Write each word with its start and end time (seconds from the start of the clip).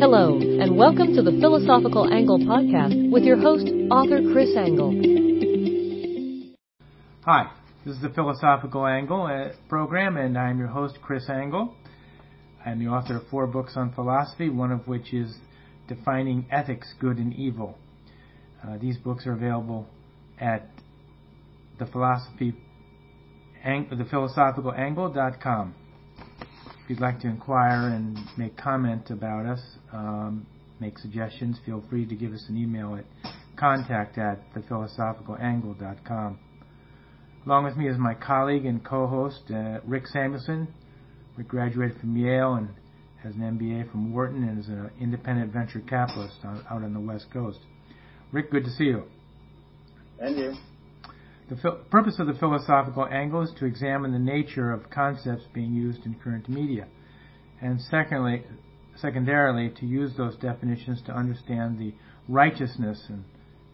Hello, 0.00 0.38
and 0.40 0.76
welcome 0.76 1.14
to 1.14 1.22
the 1.22 1.38
Philosophical 1.40 2.12
Angle 2.12 2.38
podcast 2.40 3.12
with 3.12 3.22
your 3.22 3.36
host, 3.36 3.66
author 3.90 4.20
Chris 4.32 4.56
Angle. 4.56 4.92
Hi, 7.24 7.50
this 7.84 7.96
is 7.96 8.02
the 8.02 8.08
Philosophical 8.08 8.86
Angle 8.86 9.26
uh, 9.26 9.52
program, 9.68 10.16
and 10.16 10.38
I'm 10.38 10.58
your 10.58 10.68
host, 10.68 10.98
Chris 11.02 11.28
Angle. 11.28 11.74
I'm 12.64 12.78
the 12.78 12.90
author 12.90 13.18
of 13.18 13.28
four 13.28 13.46
books 13.46 13.74
on 13.76 13.92
philosophy, 13.92 14.48
one 14.48 14.72
of 14.72 14.88
which 14.88 15.12
is 15.12 15.34
Defining 15.88 16.46
Ethics, 16.50 16.92
Good 16.98 17.18
and 17.18 17.34
Evil. 17.34 17.78
Uh, 18.62 18.78
these 18.78 18.96
books 18.96 19.26
are 19.26 19.32
available 19.32 19.86
at 20.40 20.68
the 21.78 21.86
philosophy 21.86 22.54
ang- 23.64 23.86
thephilosophicalangle.com. 23.86 25.74
If 26.90 26.98
you'd 26.98 27.02
like 27.02 27.20
to 27.20 27.28
inquire 27.28 27.90
and 27.90 28.18
make 28.36 28.56
comment 28.56 29.10
about 29.10 29.46
us, 29.46 29.60
um, 29.92 30.44
make 30.80 30.98
suggestions, 30.98 31.56
feel 31.64 31.84
free 31.88 32.04
to 32.04 32.16
give 32.16 32.32
us 32.32 32.44
an 32.48 32.56
email 32.56 32.96
at 32.96 33.04
contact 33.56 34.18
at 34.18 34.40
thephilosophicalangle.com. 34.54 36.40
Along 37.46 37.64
with 37.64 37.76
me 37.76 37.88
is 37.88 37.96
my 37.96 38.14
colleague 38.14 38.66
and 38.66 38.84
co-host, 38.84 39.42
uh, 39.54 39.78
Rick 39.86 40.08
Samuelson. 40.08 40.66
Rick 41.36 41.46
graduated 41.46 42.00
from 42.00 42.16
Yale 42.16 42.54
and 42.54 42.70
has 43.22 43.36
an 43.36 43.42
MBA 43.42 43.88
from 43.92 44.12
Wharton 44.12 44.42
and 44.42 44.58
is 44.58 44.66
an 44.66 44.90
independent 45.00 45.52
venture 45.52 45.78
capitalist 45.88 46.38
out 46.44 46.82
on 46.82 46.92
the 46.92 46.98
West 46.98 47.26
Coast. 47.32 47.60
Rick, 48.32 48.50
good 48.50 48.64
to 48.64 48.70
see 48.70 48.86
you. 48.86 49.04
And 50.18 50.36
you. 50.36 50.54
The 51.50 51.56
purpose 51.90 52.20
of 52.20 52.28
the 52.28 52.34
philosophical 52.34 53.06
angle 53.06 53.42
is 53.42 53.50
to 53.58 53.66
examine 53.66 54.12
the 54.12 54.20
nature 54.20 54.70
of 54.70 54.88
concepts 54.88 55.42
being 55.52 55.74
used 55.74 56.06
in 56.06 56.14
current 56.14 56.48
media, 56.48 56.86
and 57.60 57.80
secondly, 57.80 58.44
secondarily, 58.96 59.70
to 59.80 59.86
use 59.86 60.12
those 60.16 60.36
definitions 60.36 61.02
to 61.06 61.12
understand 61.12 61.76
the 61.76 61.92
righteousness 62.28 63.04
and 63.08 63.24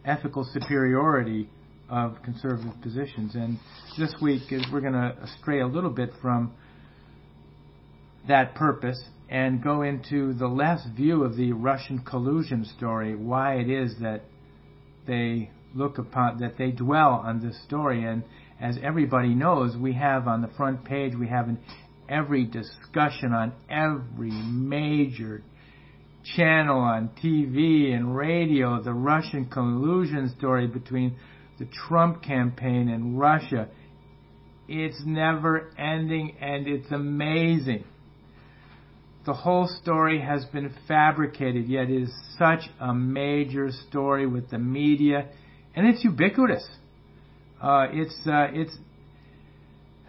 ethical 0.07 0.43
superiority 0.55 1.51
of 1.91 2.17
conservative 2.25 2.81
positions. 2.81 3.35
And 3.35 3.59
this 3.99 4.15
week 4.23 4.45
we're 4.73 4.81
going 4.81 4.95
to 4.95 5.15
stray 5.39 5.61
a 5.61 5.67
little 5.67 5.91
bit 5.91 6.13
from 6.23 6.55
that 8.27 8.55
purpose 8.55 9.03
and 9.29 9.63
go 9.63 9.83
into 9.83 10.33
the 10.33 10.49
last 10.49 10.89
view 10.97 11.25
of 11.25 11.37
the 11.37 11.53
Russian 11.53 11.99
collusion 11.99 12.65
story, 12.65 13.15
why 13.15 13.57
it 13.57 13.69
is 13.69 13.97
that 14.01 14.23
they 15.07 15.51
look 15.77 15.99
upon, 15.99 16.39
that 16.39 16.59
they 16.59 16.71
dwell 16.71 17.23
on 17.25 17.41
this 17.41 17.61
story. 17.65 18.05
And 18.05 18.25
as 18.61 18.79
everybody 18.83 19.35
knows, 19.35 19.77
we 19.77 19.93
have 19.95 20.27
on 20.27 20.43
the 20.43 20.49
front 20.57 20.85
page, 20.85 21.15
we 21.15 21.29
have 21.29 21.49
in 21.49 21.59
every 22.09 22.45
discussion 22.45 23.33
on 23.33 23.53
every 23.69 24.31
major 24.31 25.43
channel 26.35 26.81
on 26.81 27.11
TV 27.23 27.93
and 27.95 28.17
radio, 28.17 28.83
the 28.83 28.93
Russian 28.93 29.47
collusion 29.47 30.35
story 30.39 30.67
between 30.67 31.17
the 31.59 31.67
Trump 31.89 32.23
campaign 32.23 32.89
and 32.89 33.19
Russia. 33.19 33.69
It's 34.69 35.01
never 35.05 35.71
ending 35.79 36.37
and 36.41 36.67
it's 36.67 36.91
amazing. 36.91 37.85
The 39.25 39.35
whole 39.35 39.69
story 39.83 40.21
has 40.21 40.45
been 40.47 40.73
fabricated, 40.87 41.67
yet 41.67 41.91
it 41.91 42.03
is 42.03 42.15
such 42.39 42.61
a 42.81 42.95
major 42.95 43.71
story 43.89 44.27
with 44.27 44.51
the 44.51 44.59
media, 44.59 45.29
and 45.77 45.87
it's 45.87 46.03
ubiquitous. 46.03 46.67
Uh, 47.63 47.87
it's 47.93 48.17
uh, 48.27 48.49
it's 48.53 48.77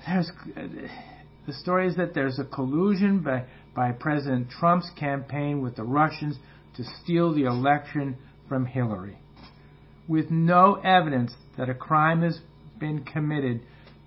there's 0.07 0.31
the 1.45 1.53
story 1.53 1.87
is 1.87 1.97
that 1.97 2.13
there's 2.13 2.39
a 2.39 2.45
collusion 2.45 3.19
by 3.19 3.43
by 3.75 3.91
President 3.91 4.49
Trump's 4.49 4.89
campaign 4.97 5.61
with 5.61 5.75
the 5.75 5.83
Russians 5.83 6.37
to 6.77 6.83
steal 7.03 7.33
the 7.33 7.43
election 7.43 8.17
from 8.47 8.65
Hillary, 8.65 9.17
with 10.07 10.31
no 10.31 10.75
evidence 10.75 11.33
that 11.57 11.69
a 11.69 11.75
crime 11.75 12.21
has 12.21 12.39
been 12.80 13.03
committed. 13.03 13.61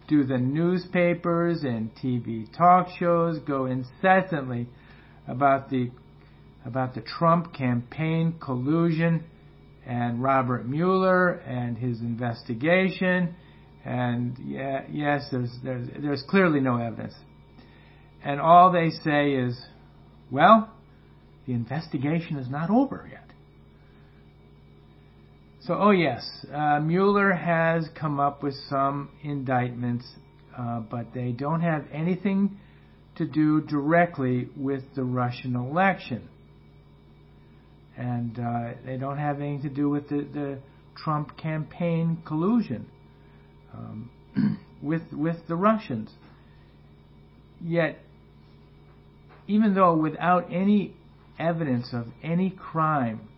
Do 0.08 0.24
the 0.24 0.38
newspapers 0.38 1.62
and 1.62 1.94
TV 1.94 2.46
talk 2.56 2.88
shows 2.98 3.38
go 3.38 3.66
incessantly 3.66 4.68
about 5.28 5.70
the 5.70 5.90
about 6.64 6.94
the 6.94 7.00
Trump 7.00 7.54
campaign 7.54 8.34
collusion 8.40 9.24
and 9.90 10.22
Robert 10.22 10.68
Mueller 10.68 11.30
and 11.30 11.76
his 11.76 12.00
investigation. 12.00 13.34
And 13.84 14.38
yeah, 14.38 14.84
yes, 14.88 15.26
there's, 15.32 15.50
there's, 15.64 15.88
there's 16.00 16.22
clearly 16.28 16.60
no 16.60 16.76
evidence. 16.76 17.14
And 18.22 18.40
all 18.40 18.70
they 18.70 18.90
say 18.90 19.32
is, 19.32 19.60
well, 20.30 20.70
the 21.46 21.54
investigation 21.54 22.36
is 22.36 22.48
not 22.48 22.70
over 22.70 23.08
yet. 23.10 23.26
So, 25.62 25.74
oh 25.74 25.90
yes, 25.90 26.24
uh, 26.54 26.78
Mueller 26.78 27.32
has 27.32 27.88
come 27.98 28.20
up 28.20 28.44
with 28.44 28.54
some 28.68 29.10
indictments, 29.24 30.06
uh, 30.56 30.80
but 30.80 31.12
they 31.12 31.32
don't 31.32 31.62
have 31.62 31.84
anything 31.92 32.58
to 33.16 33.26
do 33.26 33.60
directly 33.62 34.48
with 34.56 34.84
the 34.94 35.02
Russian 35.02 35.56
election. 35.56 36.28
And 38.00 38.38
uh, 38.38 38.78
they 38.86 38.96
don't 38.96 39.18
have 39.18 39.40
anything 39.40 39.60
to 39.62 39.68
do 39.68 39.90
with 39.90 40.08
the, 40.08 40.26
the 40.32 40.58
Trump 40.96 41.36
campaign 41.36 42.22
collusion 42.26 42.86
um, 43.74 44.10
with, 44.82 45.02
with 45.12 45.36
the 45.48 45.54
Russians. 45.54 46.10
Yet, 47.62 47.98
even 49.46 49.74
though 49.74 49.94
without 49.94 50.50
any 50.50 50.94
evidence 51.38 51.88
of 51.92 52.06
any 52.22 52.48
crime, 52.48 53.28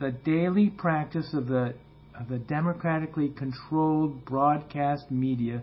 the 0.00 0.10
daily 0.10 0.70
practice 0.70 1.34
of 1.34 1.46
the 1.46 1.74
of 2.18 2.28
the 2.28 2.38
democratically 2.38 3.28
controlled 3.28 4.24
broadcast 4.24 5.10
media 5.10 5.62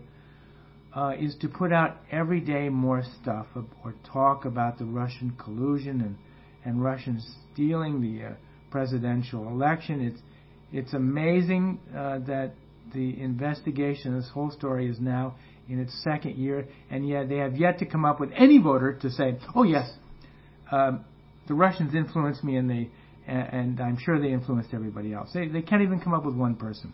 uh, 0.95 1.13
is 1.19 1.35
to 1.39 1.47
put 1.47 1.71
out 1.71 1.97
every 2.11 2.39
day 2.39 2.69
more 2.69 3.03
stuff 3.21 3.45
or 3.83 3.93
talk 4.11 4.45
about 4.45 4.79
the 4.79 4.85
Russian 4.85 5.35
collusion 5.37 6.01
and 6.01 6.17
and 6.65 6.83
Russians 6.83 7.27
stealing 7.53 8.01
the 8.01 8.27
uh, 8.27 8.29
presidential 8.71 9.47
election. 9.47 10.01
It's 10.01 10.21
it's 10.71 10.93
amazing 10.93 11.79
uh, 11.95 12.19
that 12.27 12.53
the 12.93 13.21
investigation, 13.21 14.15
this 14.15 14.29
whole 14.33 14.51
story, 14.51 14.89
is 14.89 14.99
now 14.99 15.35
in 15.69 15.79
its 15.79 15.93
second 16.03 16.35
year, 16.35 16.67
and 16.89 17.07
yet 17.07 17.29
they 17.29 17.37
have 17.37 17.55
yet 17.55 17.79
to 17.79 17.85
come 17.85 18.05
up 18.05 18.19
with 18.19 18.29
any 18.35 18.57
voter 18.57 18.93
to 18.93 19.09
say, 19.09 19.37
"Oh 19.55 19.63
yes, 19.63 19.89
um, 20.71 21.05
the 21.47 21.53
Russians 21.53 21.95
influenced 21.95 22.43
me, 22.43 22.57
and 22.57 22.69
they 22.69 22.89
and, 23.27 23.53
and 23.53 23.81
I'm 23.81 23.97
sure 23.97 24.19
they 24.19 24.31
influenced 24.31 24.73
everybody 24.73 25.13
else." 25.13 25.29
They 25.33 25.47
they 25.47 25.61
can't 25.61 25.81
even 25.81 25.99
come 25.99 26.13
up 26.13 26.25
with 26.25 26.35
one 26.35 26.55
person. 26.55 26.93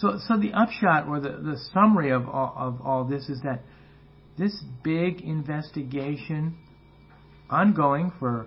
So, 0.00 0.18
so 0.28 0.36
the 0.38 0.52
upshot 0.52 1.08
or 1.08 1.18
the, 1.18 1.30
the 1.30 1.58
summary 1.74 2.10
of 2.10 2.28
all, 2.28 2.54
of 2.56 2.80
all 2.82 3.04
this 3.04 3.28
is 3.28 3.40
that 3.42 3.62
this 4.38 4.56
big 4.84 5.20
investigation, 5.22 6.56
ongoing 7.50 8.12
for 8.18 8.46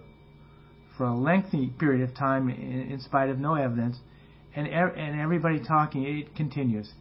for 0.97 1.05
a 1.05 1.17
lengthy 1.17 1.67
period 1.67 2.07
of 2.07 2.15
time, 2.15 2.49
in, 2.49 2.91
in 2.91 2.99
spite 2.99 3.29
of 3.29 3.39
no 3.39 3.55
evidence, 3.55 3.97
and 4.55 4.67
er, 4.67 4.89
and 4.89 5.19
everybody 5.19 5.59
talking, 5.59 6.03
it 6.03 6.35
continues, 6.35 6.91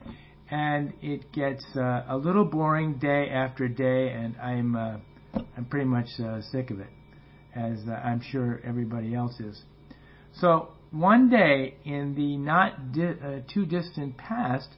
and 0.51 0.93
it 1.03 1.33
gets 1.33 1.65
uh, 1.77 2.05
a 2.09 2.17
little 2.17 2.45
boring 2.45 2.95
day 2.95 3.29
after 3.29 3.69
day, 3.69 4.11
and 4.11 4.37
I'm 4.37 4.77
uh, 4.77 4.97
I'm 5.57 5.65
pretty 5.69 5.87
much 5.87 6.09
uh, 6.25 6.41
sick 6.53 6.71
of 6.71 6.81
it, 6.81 6.91
as 7.55 7.79
uh, 7.89 7.93
I'm 7.93 8.21
sure 8.21 8.61
everybody 8.65 9.15
else 9.15 9.39
is. 9.41 9.63
So 10.35 10.69
one 10.91 11.29
day 11.29 11.77
in 11.85 12.15
the 12.15 12.37
not 12.37 12.93
di- 12.93 13.17
uh, 13.23 13.41
too 13.53 13.67
distant 13.67 14.17
past, 14.17 14.69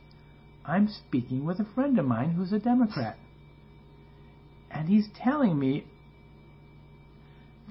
I'm 0.64 0.88
speaking 0.88 1.44
with 1.44 1.58
a 1.60 1.66
friend 1.74 1.98
of 1.98 2.06
mine 2.06 2.32
who's 2.32 2.52
a 2.52 2.58
Democrat. 2.58 3.18
And 4.70 4.88
he's 4.88 5.08
telling 5.22 5.58
me 5.58 5.86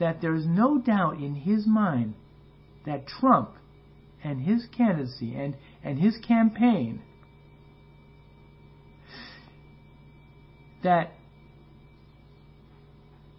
that 0.01 0.19
there's 0.19 0.45
no 0.47 0.79
doubt 0.79 1.17
in 1.17 1.35
his 1.35 1.67
mind 1.67 2.15
that 2.87 3.07
Trump 3.07 3.51
and 4.23 4.41
his 4.41 4.65
candidacy 4.75 5.35
and, 5.35 5.55
and 5.83 5.99
his 5.99 6.17
campaign 6.27 7.01
that 10.83 11.11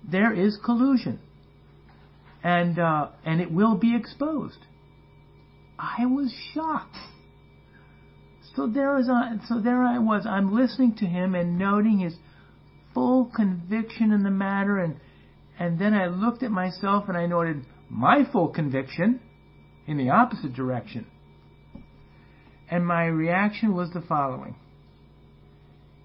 there 0.09 0.33
is 0.33 0.57
collusion 0.65 1.19
and 2.45 2.79
uh, 2.79 3.09
and 3.25 3.41
it 3.41 3.51
will 3.51 3.77
be 3.77 3.97
exposed. 3.97 4.59
I 5.79 6.07
was 6.07 6.33
shocked. 6.55 6.97
So 8.55 8.69
there 8.69 8.95
was 8.95 9.09
I, 9.09 9.37
so 9.49 9.61
there 9.61 9.83
I 9.83 9.99
was. 9.99 10.27
I'm 10.27 10.55
listening 10.55 10.95
to 10.97 11.07
him 11.07 11.35
and 11.35 11.59
noting 11.59 11.99
his 11.99 12.15
full 12.95 13.31
conviction 13.35 14.13
in 14.13 14.23
the 14.23 14.31
matter, 14.31 14.79
and 14.79 14.97
and 15.63 15.79
then 15.79 15.95
I 15.95 16.09
looked 16.09 16.43
at 16.43 16.51
myself 16.51 17.05
and 17.07 17.17
I 17.17 17.27
noted 17.27 17.65
my 17.89 18.25
full 18.33 18.49
conviction 18.49 19.21
in 19.87 19.97
the 19.97 20.11
opposite 20.11 20.55
direction. 20.55 21.07
And 22.69 22.85
my 22.85 23.05
reaction 23.05 23.73
was 23.73 23.93
the 23.93 24.01
following. 24.01 24.57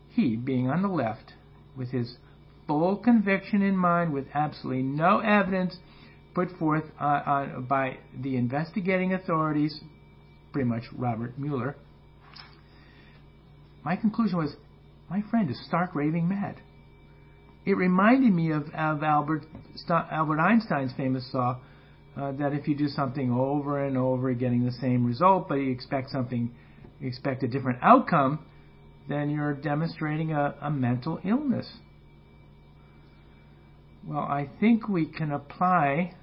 He, 0.09 0.35
being 0.35 0.69
on 0.69 0.83
the 0.83 0.87
left, 0.87 1.33
with 1.75 1.89
his 1.89 2.17
full 2.67 2.97
conviction 2.97 3.63
in 3.63 3.75
mind 3.75 4.13
with 4.13 4.27
absolutely 4.35 4.83
no 4.83 5.21
evidence 5.21 5.75
put 6.35 6.51
forth 6.59 6.83
uh, 7.01 7.21
on, 7.25 7.65
by 7.67 7.97
the 8.15 8.37
investigating 8.37 9.13
authorities, 9.13 9.81
pretty 10.53 10.69
much 10.69 10.83
Robert 10.95 11.39
Mueller, 11.39 11.75
my 13.83 13.95
conclusion 13.95 14.37
was 14.37 14.55
my 15.09 15.23
friend 15.31 15.49
is 15.49 15.59
stark 15.65 15.95
raving 15.95 16.29
mad. 16.29 16.61
It 17.67 17.75
reminded 17.75 18.33
me 18.33 18.51
of, 18.51 18.63
of 18.73 19.03
Albert, 19.03 19.43
Albert 19.89 20.39
Einstein's 20.39 20.93
famous 20.95 21.29
saw 21.33 21.57
uh, 22.15 22.31
that 22.39 22.53
if 22.53 22.65
you 22.65 22.77
do 22.77 22.87
something 22.87 23.29
over 23.29 23.83
and 23.83 23.97
over, 23.97 24.33
getting 24.33 24.63
the 24.63 24.71
same 24.71 25.05
result, 25.05 25.49
but 25.49 25.55
you 25.55 25.69
expect 25.69 26.09
something, 26.09 26.55
you 27.01 27.07
expect 27.09 27.43
a 27.43 27.47
different 27.49 27.79
outcome, 27.81 28.39
then 29.09 29.29
you're 29.29 29.53
demonstrating 29.53 30.31
a, 30.31 30.55
a 30.61 30.71
mental 30.71 31.19
illness. 31.25 31.67
Well, 34.07 34.19
I 34.19 34.49
think 34.61 34.87
we 34.87 35.05
can 35.05 35.33
apply 35.33 36.13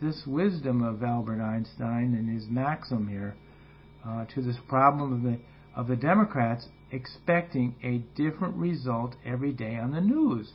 this 0.00 0.22
wisdom 0.28 0.80
of 0.84 1.02
Albert 1.02 1.42
Einstein 1.42 2.14
and 2.14 2.32
his 2.32 2.48
maxim 2.48 3.08
here 3.08 3.34
uh, 4.06 4.26
to 4.26 4.42
this 4.42 4.58
problem 4.68 5.12
of 5.12 5.22
the 5.24 5.40
of 5.76 5.88
the 5.88 5.96
Democrats 5.96 6.68
expecting 6.90 7.74
a 7.82 7.98
different 8.20 8.56
result 8.56 9.16
every 9.24 9.52
day 9.52 9.76
on 9.76 9.92
the 9.92 10.00
news. 10.00 10.52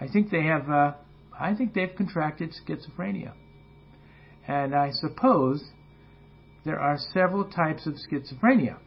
I 0.00 0.08
think 0.08 0.30
they 0.30 0.44
have. 0.44 0.68
Uh, 0.68 0.92
I 1.38 1.54
think 1.54 1.74
they've 1.74 1.94
contracted 1.96 2.52
schizophrenia, 2.52 3.32
and 4.46 4.74
I 4.74 4.90
suppose 4.92 5.62
there 6.64 6.78
are 6.78 6.98
several 7.14 7.44
types 7.44 7.86
of 7.86 7.94
schizophrenia, 7.94 8.78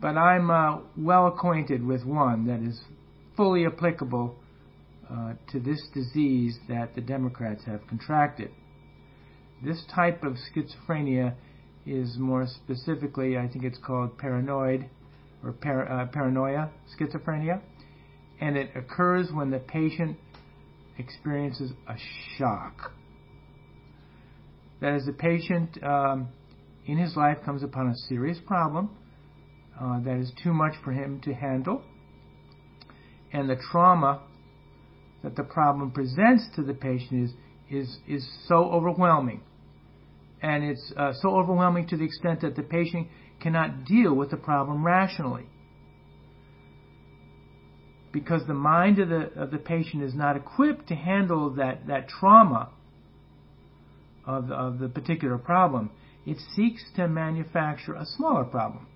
but 0.00 0.16
I'm 0.16 0.50
uh, 0.50 0.78
well 0.96 1.26
acquainted 1.26 1.84
with 1.84 2.04
one 2.04 2.46
that 2.46 2.60
is 2.60 2.80
fully 3.36 3.66
applicable 3.66 4.36
uh, 5.10 5.34
to 5.52 5.60
this 5.60 5.82
disease 5.92 6.58
that 6.68 6.94
the 6.94 7.00
Democrats 7.00 7.64
have 7.66 7.86
contracted. 7.88 8.50
This 9.64 9.82
type 9.94 10.24
of 10.24 10.34
schizophrenia 10.34 11.34
is 11.86 12.16
more 12.18 12.46
specifically, 12.46 13.36
I 13.36 13.48
think 13.48 13.64
it's 13.64 13.78
called 13.78 14.16
paranoid 14.18 14.88
or 15.44 15.52
par- 15.52 15.90
uh, 15.90 16.06
paranoia 16.06 16.70
schizophrenia, 16.98 17.60
and 18.40 18.56
it 18.56 18.70
occurs 18.74 19.28
when 19.32 19.50
the 19.50 19.58
patient 19.58 20.16
experiences 20.98 21.72
a 21.88 21.94
shock. 22.36 22.92
That 24.80 24.94
is, 24.94 25.06
the 25.06 25.12
patient 25.12 25.82
um, 25.82 26.28
in 26.86 26.98
his 26.98 27.16
life 27.16 27.38
comes 27.44 27.62
upon 27.62 27.88
a 27.88 27.94
serious 28.08 28.38
problem 28.46 28.90
uh, 29.80 30.00
that 30.00 30.16
is 30.18 30.30
too 30.42 30.52
much 30.52 30.74
for 30.82 30.92
him 30.92 31.20
to 31.24 31.34
handle, 31.34 31.82
and 33.32 33.48
the 33.48 33.56
trauma 33.70 34.22
that 35.22 35.36
the 35.36 35.42
problem 35.42 35.90
presents 35.90 36.44
to 36.56 36.62
the 36.62 36.74
patient 36.74 37.24
is 37.24 37.30
is 37.70 37.98
is 38.06 38.28
so 38.46 38.56
overwhelming, 38.70 39.40
and 40.42 40.62
it's 40.62 40.92
uh, 40.96 41.12
so 41.22 41.30
overwhelming 41.30 41.88
to 41.88 41.96
the 41.96 42.04
extent 42.04 42.42
that 42.42 42.54
the 42.56 42.62
patient 42.62 43.08
cannot 43.44 43.84
deal 43.84 44.14
with 44.14 44.30
the 44.30 44.36
problem 44.38 44.84
rationally 44.84 45.46
because 48.10 48.46
the 48.46 48.54
mind 48.54 48.98
of 48.98 49.10
the 49.10 49.30
of 49.36 49.50
the 49.50 49.58
patient 49.58 50.02
is 50.02 50.14
not 50.14 50.34
equipped 50.34 50.88
to 50.88 50.94
handle 50.94 51.50
that 51.50 51.86
that 51.86 52.08
trauma 52.08 52.70
of 54.26 54.50
of 54.50 54.78
the 54.78 54.88
particular 54.88 55.36
problem. 55.36 55.90
It 56.24 56.38
seeks 56.56 56.82
to 56.96 57.06
manufacture 57.06 57.92
a 57.92 58.06
smaller 58.06 58.44
problem, 58.44 58.86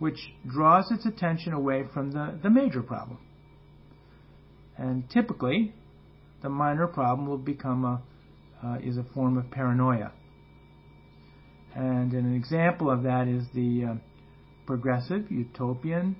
which 0.00 0.18
draws 0.44 0.90
its 0.90 1.06
attention 1.06 1.52
away 1.52 1.84
from 1.94 2.10
the, 2.10 2.36
the 2.42 2.50
major 2.50 2.82
problem. 2.82 3.18
And 4.76 5.08
typically, 5.08 5.72
the 6.42 6.48
minor 6.48 6.88
problem 6.88 7.28
will 7.28 7.38
become 7.38 7.84
a 7.84 8.02
uh, 8.66 8.78
is 8.82 8.96
a 8.96 9.04
form 9.14 9.38
of 9.38 9.50
paranoia. 9.52 10.10
And 11.74 12.12
an 12.12 12.34
example 12.34 12.90
of 12.90 13.02
that 13.04 13.28
is 13.28 13.44
the 13.54 13.84
uh, 13.84 13.94
progressive 14.66 15.30
utopian 15.30 16.16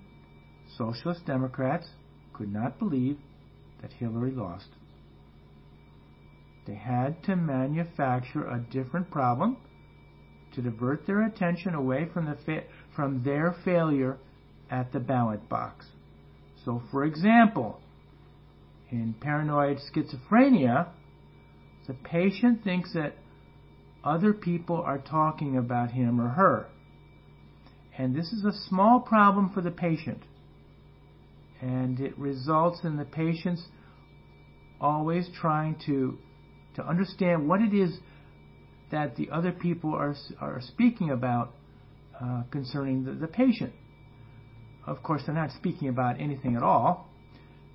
socialist 0.76 1.26
Democrats 1.26 1.88
could 2.32 2.52
not 2.52 2.78
believe 2.78 3.18
that 3.82 3.92
Hillary 3.92 4.32
lost. 4.32 4.68
They 6.66 6.74
had 6.74 7.22
to 7.24 7.36
manufacture 7.36 8.46
a 8.46 8.60
different 8.70 9.10
problem 9.10 9.56
to 10.54 10.62
divert 10.62 11.06
their 11.06 11.24
attention 11.24 11.74
away 11.74 12.08
from, 12.12 12.26
the 12.26 12.36
fa- 12.44 12.64
from 12.94 13.22
their 13.24 13.56
failure 13.64 14.18
at 14.70 14.92
the 14.92 15.00
ballot 15.00 15.48
box. 15.48 15.86
So, 16.64 16.82
for 16.90 17.04
example, 17.04 17.80
in 18.90 19.14
paranoid 19.20 19.78
schizophrenia, 19.78 20.88
the 21.86 21.94
patient 21.94 22.62
thinks 22.62 22.92
that 22.94 23.14
other 24.04 24.32
people 24.32 24.76
are 24.76 24.98
talking 24.98 25.56
about 25.56 25.90
him 25.90 26.20
or 26.20 26.28
her. 26.30 26.66
And 27.96 28.14
this 28.14 28.32
is 28.32 28.44
a 28.44 28.52
small 28.68 29.00
problem 29.00 29.50
for 29.52 29.60
the 29.60 29.70
patient. 29.70 30.22
And 31.60 32.00
it 32.00 32.18
results 32.18 32.80
in 32.84 32.96
the 32.96 33.04
patients 33.04 33.62
always 34.80 35.28
trying 35.38 35.76
to, 35.86 36.18
to 36.76 36.82
understand 36.82 37.46
what 37.46 37.60
it 37.60 37.74
is 37.74 37.98
that 38.90 39.16
the 39.16 39.28
other 39.30 39.52
people 39.52 39.94
are, 39.94 40.16
are 40.40 40.60
speaking 40.62 41.10
about 41.10 41.54
uh, 42.20 42.42
concerning 42.50 43.04
the, 43.04 43.12
the 43.12 43.28
patient. 43.28 43.72
Of 44.86 45.02
course, 45.02 45.22
they're 45.26 45.34
not 45.34 45.50
speaking 45.52 45.88
about 45.88 46.18
anything 46.18 46.56
at 46.56 46.62
all 46.62 47.10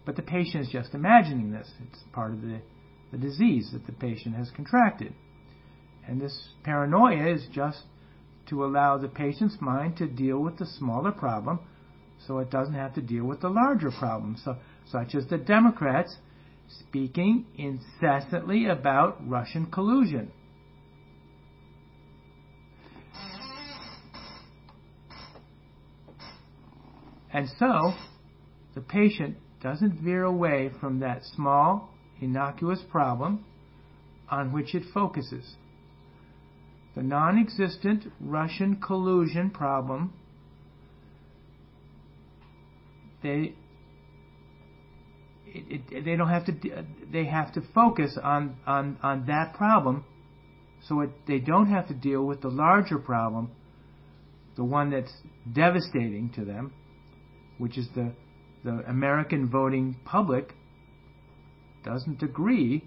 but 0.06 0.16
the 0.16 0.22
patient 0.22 0.66
is 0.66 0.72
just 0.72 0.94
imagining 0.94 1.52
this. 1.52 1.70
It's 1.88 2.04
part 2.14 2.32
of 2.32 2.42
the, 2.42 2.62
the 3.12 3.18
disease 3.18 3.72
that 3.74 3.86
the 3.88 3.92
patient 3.92 4.36
has 4.36 4.52
contracted. 4.56 5.14
And 6.08 6.22
this 6.22 6.50
paranoia 6.64 7.34
is 7.34 7.48
just 7.52 7.84
to 8.50 8.64
allow 8.64 8.98
the 8.98 9.08
patient's 9.08 9.58
mind 9.60 9.98
to 9.98 10.08
deal 10.08 10.40
with 10.40 10.58
the 10.58 10.66
smaller 10.66 11.12
problem 11.12 11.60
so 12.28 12.40
it 12.40 12.50
doesn't 12.50 12.74
have 12.74 12.94
to 12.96 13.02
deal 13.02 13.26
with 13.26 13.42
the 13.42 13.50
larger 13.50 13.92
problem, 13.92 14.38
so, 14.44 14.58
such 14.92 15.16
as 15.16 15.28
the 15.28 15.38
Democrats 15.38 16.16
speaking 16.68 17.46
incessantly 17.58 18.68
about 18.68 19.18
Russian 19.28 19.68
collusion. 19.68 20.32
And 27.34 27.50
so, 27.60 27.94
the 28.76 28.82
patient 28.82 29.36
doesn't 29.62 30.00
veer 30.02 30.24
away 30.24 30.72
from 30.80 31.00
that 31.02 31.22
small, 31.36 31.90
innocuous 32.22 32.80
problem 32.90 33.44
on 34.30 34.54
which 34.54 34.74
it 34.74 34.84
focuses. 34.94 35.56
The 36.96 37.04
non 37.04 37.38
existent 37.38 38.06
Russian 38.22 38.78
collusion 38.78 39.50
problem, 39.50 40.14
they 43.22 43.56
it, 45.48 45.82
it, 45.92 46.06
they 46.06 46.16
don't 46.16 46.30
have 46.30 46.46
to 46.46 46.54
they 47.12 47.26
have 47.26 47.54
to 47.54 47.62
focus 47.74 48.18
on 48.22 48.58
on 48.66 48.98
on 49.04 49.26
that 49.28 49.54
problem 49.56 50.06
so 50.88 51.02
it, 51.02 51.10
they 51.28 51.40
don't 51.40 51.68
have 51.68 51.88
to 51.88 51.94
deal 51.94 52.24
with 52.24 52.42
the 52.42 52.50
larger 52.50 52.98
problem 52.98 53.52
the 54.58 54.64
one 54.64 54.90
that's 54.92 55.14
devastating 55.54 56.30
to 56.36 56.44
them 56.44 56.74
which 57.58 57.78
is 57.78 57.88
the 57.96 58.12
the 58.66 58.84
American 58.88 59.48
voting 59.48 59.96
public 60.04 60.56
doesn't 61.86 62.24
agree 62.24 62.84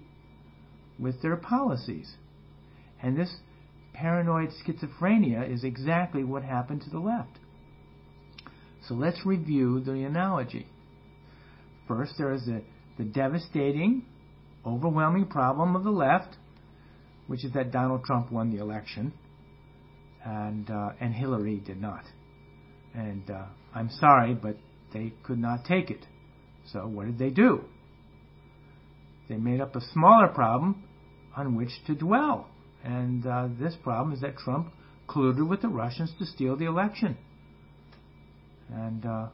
with 0.99 1.21
their 1.21 1.37
policies. 1.37 2.15
And 3.01 3.17
this 3.17 3.33
paranoid 3.99 4.49
schizophrenia 4.65 5.51
is 5.53 5.63
exactly 5.63 6.23
what 6.23 6.43
happened 6.43 6.81
to 6.81 6.89
the 6.89 6.99
left. 6.99 7.37
So 8.87 8.93
let's 8.93 9.25
review 9.25 9.81
the 9.81 10.03
analogy. 10.03 10.67
First, 11.87 12.13
there 12.17 12.33
is 12.33 12.45
the, 12.45 12.61
the 12.97 13.03
devastating, 13.03 14.05
overwhelming 14.65 15.25
problem 15.25 15.75
of 15.75 15.83
the 15.83 15.91
left, 15.91 16.37
which 17.27 17.43
is 17.43 17.51
that 17.53 17.71
Donald 17.71 18.05
Trump 18.05 18.31
won 18.31 18.55
the 18.55 18.61
election, 18.61 19.13
and 20.25 20.69
uh, 20.69 20.89
and 20.99 21.13
Hillary 21.13 21.57
did 21.57 21.79
not. 21.79 22.03
And 22.93 23.29
uh, 23.29 23.45
I'm 23.75 23.89
sorry, 23.99 24.33
but 24.33 24.57
they 24.93 25.13
could 25.23 25.39
not 25.39 25.65
take 25.65 25.91
it. 25.91 26.05
So 26.71 26.87
what 26.87 27.05
did 27.05 27.19
they 27.19 27.29
do? 27.29 27.65
They 29.27 29.37
made 29.37 29.61
up 29.61 29.75
a 29.75 29.81
smaller 29.93 30.29
problem 30.29 30.83
on 31.35 31.55
which 31.55 31.69
to 31.87 31.95
dwell. 31.95 32.47
And 32.83 33.25
uh, 33.25 33.49
this 33.59 33.75
problem 33.83 34.13
is 34.13 34.21
that 34.21 34.37
Trump 34.37 34.71
colluded 35.07 35.47
with 35.47 35.61
the 35.61 35.67
Russians 35.67 36.13
to 36.19 36.25
steal 36.25 36.55
the 36.55 36.65
election. 36.65 37.17
And 38.71 39.05
uh, 39.05 39.27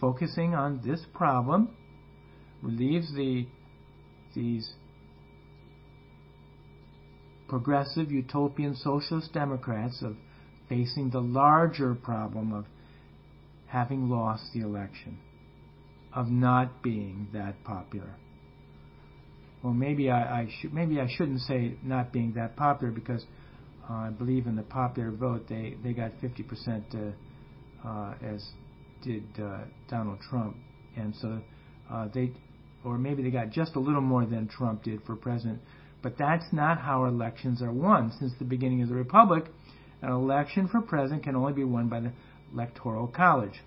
focusing 0.00 0.54
on 0.54 0.80
this 0.84 1.04
problem 1.14 1.70
relieves 2.62 3.14
the 3.14 3.46
these 4.34 4.74
progressive 7.48 8.10
utopian 8.10 8.74
socialist 8.76 9.32
democrats 9.32 10.02
of 10.02 10.16
facing 10.68 11.10
the 11.10 11.20
larger 11.20 11.94
problem 11.94 12.52
of 12.52 12.66
having 13.66 14.08
lost 14.08 14.44
the 14.52 14.60
election. 14.60 15.18
of 16.12 16.28
not 16.28 16.82
being 16.82 17.28
that 17.32 17.62
popular. 17.64 18.16
Well, 19.62 19.72
maybe 19.72 20.10
I, 20.10 20.40
I 20.40 20.48
should 20.60 20.72
maybe 20.72 21.00
I 21.00 21.08
shouldn't 21.08 21.40
say 21.40 21.76
not 21.82 22.12
being 22.12 22.34
that 22.34 22.56
popular 22.56 22.92
because 22.92 23.24
uh, 23.88 23.92
I 23.92 24.10
believe 24.10 24.46
in 24.46 24.56
the 24.56 24.62
popular 24.62 25.10
vote 25.10 25.46
they 25.48 25.76
they 25.82 25.92
got 25.92 26.12
50% 26.22 27.14
uh, 27.84 27.88
uh, 27.88 28.14
as 28.22 28.46
did 29.02 29.24
uh, 29.42 29.60
Donald 29.88 30.18
Trump, 30.28 30.56
and 30.96 31.14
so 31.20 31.40
uh, 31.90 32.08
they 32.14 32.32
or 32.84 32.98
maybe 32.98 33.22
they 33.22 33.30
got 33.30 33.50
just 33.50 33.74
a 33.74 33.80
little 33.80 34.00
more 34.00 34.24
than 34.24 34.48
Trump 34.48 34.84
did 34.84 35.02
for 35.04 35.16
president. 35.16 35.60
But 36.02 36.16
that's 36.16 36.44
not 36.52 36.78
how 36.78 37.06
elections 37.06 37.60
are 37.60 37.72
won. 37.72 38.12
Since 38.20 38.32
the 38.38 38.44
beginning 38.44 38.82
of 38.82 38.88
the 38.88 38.94
republic, 38.94 39.46
an 40.00 40.10
election 40.10 40.68
for 40.68 40.80
president 40.80 41.24
can 41.24 41.34
only 41.34 41.52
be 41.52 41.64
won 41.64 41.88
by 41.88 42.00
the 42.00 42.12
electoral 42.52 43.08
college. 43.08 43.60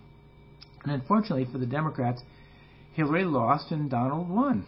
And 0.83 0.93
unfortunately 0.93 1.47
for 1.51 1.57
the 1.57 1.65
Democrats, 1.65 2.21
Hillary 2.93 3.25
lost 3.25 3.71
and 3.71 3.89
Donald 3.89 4.29
won. 4.29 4.65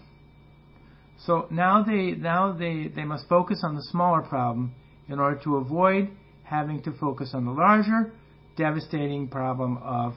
So 1.26 1.48
now 1.50 1.84
they 1.84 2.12
now 2.12 2.52
they, 2.52 2.92
they 2.94 3.06
must 3.06 3.30
focus 3.30 3.62
on 3.64 3.76
the 3.76 3.84
smaller 3.84 4.22
problem 4.22 4.74
in 5.08 5.20
order 5.20 5.40
to 5.44 5.58
avoid 5.58 6.10
having 6.44 6.82
to 6.84 6.92
focus 6.92 7.32
on 7.34 7.46
the 7.46 7.52
larger, 7.52 8.12
devastating 8.58 9.28
problem 9.30 9.78
of 9.78 10.16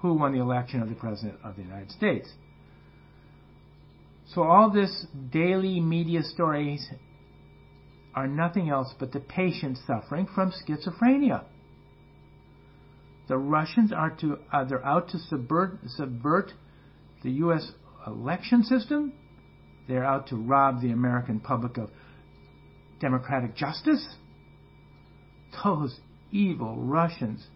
who 0.00 0.14
won 0.14 0.32
the 0.32 0.40
election 0.40 0.80
of 0.82 0.88
the 0.88 0.94
President 0.94 1.38
of 1.44 1.56
the 1.56 1.62
United 1.62 1.90
States. 1.90 2.28
So 4.34 4.42
all 4.42 4.70
this 4.70 5.06
daily 5.30 5.80
media 5.80 6.22
stories 6.22 6.88
are 8.14 8.26
nothing 8.26 8.70
else 8.70 8.94
but 8.98 9.12
the 9.12 9.20
patient 9.20 9.78
suffering 9.86 10.26
from 10.34 10.52
schizophrenia. 10.52 11.44
The 13.28 13.36
Russians 13.36 13.92
are 13.92 14.10
to 14.20 14.38
uh, 14.52 14.64
they're 14.64 14.84
out 14.84 15.10
to 15.10 15.18
subvert, 15.18 15.78
subvert 15.86 16.52
the 17.22 17.30
U.S. 17.30 17.72
election 18.06 18.62
system. 18.64 19.12
They're 19.88 20.04
out 20.04 20.28
to 20.28 20.36
rob 20.36 20.80
the 20.80 20.90
American 20.90 21.40
public 21.40 21.76
of 21.76 21.90
democratic 23.00 23.54
justice. 23.56 24.06
Those 25.62 25.98
evil 26.32 26.76
Russians. 26.76 27.46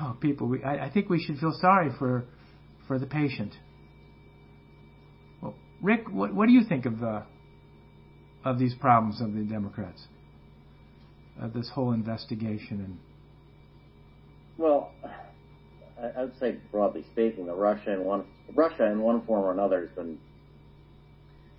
Oh, 0.00 0.16
people, 0.20 0.48
we, 0.48 0.62
I, 0.62 0.86
I 0.86 0.90
think 0.90 1.08
we 1.08 1.22
should 1.22 1.38
feel 1.38 1.56
sorry 1.60 1.90
for 1.98 2.24
for 2.86 2.98
the 2.98 3.06
patient. 3.06 3.52
Well, 5.40 5.54
Rick, 5.82 6.10
what, 6.10 6.34
what 6.34 6.46
do 6.46 6.52
you 6.52 6.64
think 6.68 6.84
of 6.84 7.02
uh, 7.02 7.22
of 8.44 8.58
these 8.58 8.74
problems 8.74 9.20
of 9.20 9.32
the 9.32 9.42
Democrats? 9.42 10.02
Of 11.40 11.52
this 11.52 11.68
whole 11.74 11.92
investigation 11.92 12.80
and 12.80 12.98
well, 14.56 14.92
I 15.98 16.22
would 16.22 16.38
say 16.38 16.58
broadly 16.70 17.04
speaking, 17.12 17.46
the 17.46 17.54
Russia 17.54 17.92
in 17.92 18.04
one 18.04 18.24
Russia 18.54 18.86
in 18.86 19.00
one 19.00 19.24
form 19.26 19.44
or 19.44 19.52
another 19.52 19.80
has 19.80 19.90
been 19.96 20.18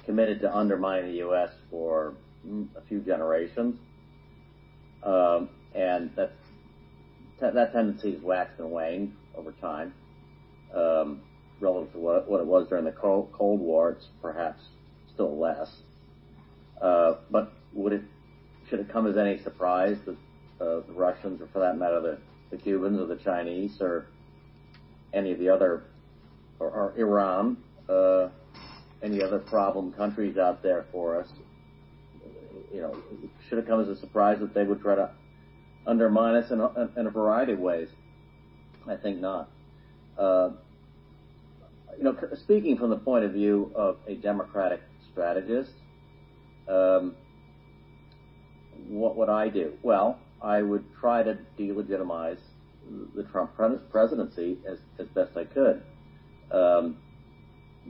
committed 0.06 0.42
to 0.42 0.56
undermining 0.56 1.12
the 1.12 1.18
U.S. 1.18 1.50
for 1.70 2.14
a 2.76 2.82
few 2.88 3.00
generations, 3.00 3.78
um, 5.04 5.50
and 5.74 6.12
that 6.16 6.34
that 7.40 7.74
tendency 7.74 8.14
has 8.14 8.22
waxed 8.22 8.60
and 8.60 8.72
waned 8.72 9.16
over 9.36 9.52
time. 9.54 9.94
Um, 10.74 11.22
relative 11.60 11.94
to 11.94 12.00
what, 12.00 12.30
what 12.30 12.42
it 12.42 12.46
was 12.46 12.68
during 12.68 12.86
the 12.86 12.92
Cold, 12.92 13.32
Cold 13.32 13.62
War, 13.62 13.92
it's 13.92 14.08
perhaps 14.22 14.62
still 15.14 15.38
less. 15.38 15.70
Uh, 16.82 17.16
but 17.32 17.54
would 17.74 17.94
it 17.94 18.02
should 18.70 18.80
it 18.80 18.90
come 18.90 19.08
as 19.08 19.18
any 19.18 19.38
surprise 19.38 19.98
that 20.06 20.18
uh, 20.60 20.82
the 20.88 20.94
Russians, 20.94 21.42
or 21.42 21.48
for 21.48 21.60
that 21.60 21.78
matter, 21.78 22.02
the 22.02 22.18
the 22.52 22.58
Cubans 22.58 23.00
or 23.00 23.06
the 23.06 23.16
Chinese 23.16 23.82
or 23.82 24.08
any 25.14 25.32
of 25.32 25.40
the 25.40 25.50
other, 25.50 25.84
or, 26.60 26.70
or 26.70 26.94
Iran, 26.98 27.58
uh, 27.90 28.28
any 29.06 29.22
other 29.22 29.40
problem 29.40 29.94
countries 29.94 30.38
out 30.38 30.64
there 30.64 30.86
for 30.92 31.20
us. 31.20 31.28
You 32.74 32.82
know, 32.82 32.98
should 33.48 33.60
it 33.60 33.68
come 33.68 33.80
as 33.80 33.88
a 33.88 33.96
surprise 33.96 34.40
that 34.40 34.54
they 34.54 34.64
would 34.64 34.82
try 34.82 34.96
to 34.96 35.12
undermine 35.86 36.36
us 36.36 36.52
in 36.52 36.60
a, 36.60 36.90
in 36.98 37.06
a 37.06 37.12
variety 37.12 37.54
of 37.54 37.60
ways? 37.60 37.88
I 38.88 38.96
think 38.96 39.22
not. 39.22 39.50
Uh, 40.18 40.50
you 41.98 42.04
know, 42.04 42.18
speaking 42.44 42.78
from 42.78 42.90
the 42.90 42.98
point 42.98 43.24
of 43.24 43.32
view 43.32 43.72
of 43.76 43.98
a 44.08 44.16
democratic 44.16 44.82
strategist, 45.12 45.72
um, 46.68 47.16
what 48.90 49.16
would 49.16 49.30
I 49.30 49.50
do? 49.50 49.74
Well, 49.84 50.20
I 50.42 50.62
would 50.62 50.84
try 51.00 51.24
to 51.24 51.38
delegitimize 51.58 52.40
the 53.16 53.24
Trump 53.24 53.52
presidency 53.92 54.58
as, 54.68 54.80
as 55.00 55.08
best 55.08 55.38
I 55.38 55.46
could. 55.46 55.82
Um, 56.52 56.98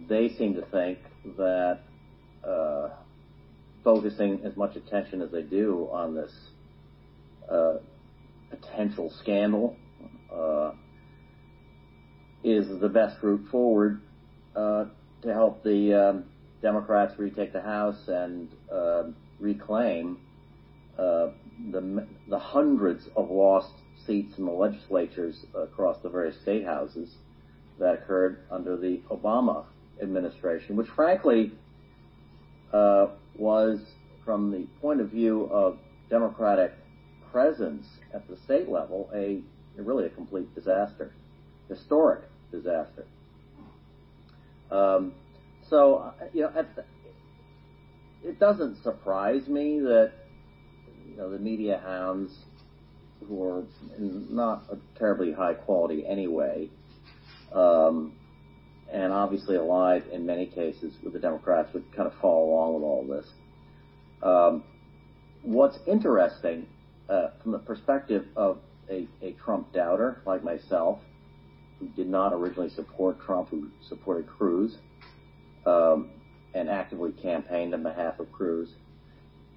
they 0.08 0.30
seem 0.30 0.56
to 0.56 0.62
think 0.64 1.00
that 1.38 1.80
uh, 2.48 2.90
focusing 3.84 4.42
as 4.44 4.56
much 4.56 4.76
attention 4.76 5.22
as 5.22 5.32
they 5.32 5.42
do 5.42 5.90
on 5.92 6.16
this 6.16 6.32
uh, 7.50 7.76
potential 8.50 9.12
scandal 9.22 9.76
uh, 10.34 10.72
is 12.44 12.68
the 12.80 12.90
best 12.90 13.16
route 13.24 13.46
forward 13.50 14.02
uh, 14.56 14.86
to 15.22 15.34
help 15.34 15.64
the 15.64 15.94
um, 15.94 16.26
Democrats 16.62 17.14
retake 17.18 17.54
the 17.54 17.62
House 17.62 18.08
and 18.08 18.50
uh, 18.72 19.04
reclaim 19.40 20.18
uh, 20.98 21.28
the, 21.72 22.08
the 22.30 22.40
hundreds 22.40 23.08
of 23.16 23.30
lost 23.30 23.72
seats 24.06 24.38
in 24.38 24.46
the 24.46 24.52
legislatures 24.52 25.46
across 25.56 25.98
the 26.04 26.10
various 26.10 26.40
state 26.42 26.66
houses 26.66 27.16
that 27.80 27.96
occurred 27.96 28.44
under 28.52 28.78
the 28.78 29.02
Obama 29.10 29.66
administration, 30.02 30.76
which 30.76 30.88
frankly 30.88 31.52
uh, 32.74 33.08
was, 33.38 33.80
from 34.24 34.52
the 34.52 34.68
point 34.82 35.02
of 35.02 35.10
view 35.10 35.44
of 35.52 35.78
Democratic 36.10 36.74
presence 37.32 37.86
at 38.14 38.28
the 38.28 38.38
state 38.46 38.70
level, 38.70 39.10
a, 39.14 39.42
really 39.78 40.06
a 40.06 40.10
complete 40.10 40.54
disaster, 40.56 41.12
historic 41.70 42.22
disaster. 42.52 43.06
Um, 44.72 45.14
so, 45.70 46.14
you 46.34 46.42
know, 46.42 46.52
the, 46.76 46.84
it 48.24 48.40
doesn't 48.40 48.82
surprise 48.84 49.48
me 49.48 49.80
that 49.80 50.12
you 51.08 51.18
know, 51.18 51.30
the 51.30 51.40
media 51.40 51.82
hounds 51.84 52.34
who 53.28 53.44
are 53.44 53.64
not 54.00 54.64
terribly 54.98 55.32
high 55.32 55.54
quality 55.54 56.06
anyway, 56.06 56.70
um, 57.54 58.14
and 58.92 59.12
obviously 59.12 59.56
allied 59.56 60.04
in 60.12 60.26
many 60.26 60.46
cases 60.46 60.94
with 61.04 61.14
the 61.14 61.20
Democrats 61.20 61.74
would 61.74 61.92
kind 61.96 62.08
of 62.08 62.14
follow 62.22 62.46
along 62.46 62.74
with 62.76 62.84
all 62.84 63.06
this. 63.08 63.26
Um, 64.22 64.64
what's 65.44 65.78
interesting 65.88 66.68
uh, 67.10 67.30
from 67.42 67.52
the 67.52 67.60
perspective 67.60 68.26
of 68.36 68.60
a, 68.90 69.08
a 69.22 69.32
Trump 69.44 69.74
doubter 69.74 70.22
like 70.26 70.44
myself, 70.44 71.00
who 71.80 71.88
did 71.90 72.08
not 72.08 72.34
originally 72.34 72.70
support 72.70 73.20
Trump, 73.20 73.50
who 73.50 73.70
supported 73.90 74.28
Cruz, 74.28 74.78
um, 75.66 76.10
and 76.54 76.70
actively 76.70 77.12
campaigned 77.12 77.74
on 77.74 77.84
behalf 77.84 78.20
of 78.20 78.32
Cruz, 78.32 78.70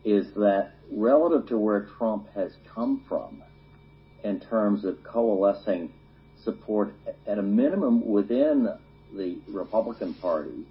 is 0.05 0.27
that 0.35 0.73
relative 0.91 1.47
to 1.49 1.59
where 1.59 1.89
Trump 1.99 2.27
has 2.35 2.53
come 2.75 3.05
from 3.09 3.43
in 4.25 4.41
terms 4.41 4.85
of 4.85 5.03
coalescing 5.05 5.93
support 6.43 6.93
at 7.27 7.39
a 7.39 7.43
minimum 7.43 8.07
within 8.07 8.69
the 9.15 9.39
Republican 9.49 10.15
Party 10.15 10.67